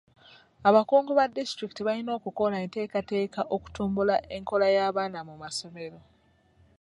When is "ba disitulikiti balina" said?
1.19-2.11